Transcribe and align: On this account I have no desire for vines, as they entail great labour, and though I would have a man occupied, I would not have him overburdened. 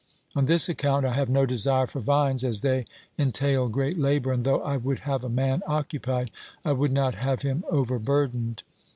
On 0.35 0.45
this 0.45 0.67
account 0.67 1.05
I 1.05 1.13
have 1.13 1.29
no 1.29 1.45
desire 1.45 1.85
for 1.85 1.99
vines, 1.99 2.43
as 2.43 2.61
they 2.61 2.85
entail 3.19 3.69
great 3.69 3.99
labour, 3.99 4.31
and 4.33 4.43
though 4.45 4.63
I 4.63 4.75
would 4.75 5.01
have 5.01 5.23
a 5.23 5.29
man 5.29 5.61
occupied, 5.67 6.31
I 6.65 6.71
would 6.71 6.91
not 6.91 7.13
have 7.13 7.43
him 7.43 7.63
overburdened. 7.69 8.63